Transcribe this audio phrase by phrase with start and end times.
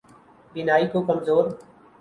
[0.55, 1.45] بینائی کو کمزور